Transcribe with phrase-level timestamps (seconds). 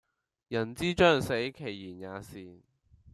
[0.47, 2.59] 人之將死其言也善